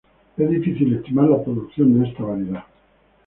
[0.35, 2.63] Es difícil estimar la producción de esta variedad.